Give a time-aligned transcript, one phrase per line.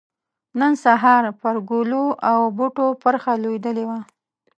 [0.59, 3.99] نن سحار پر ګلو او بوټو پرخه لوېدلې وه